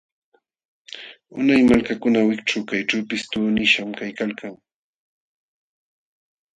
[1.37, 4.55] Unay malkakuna wikćhu kayćhuupis tuqnishqam kaykalkan.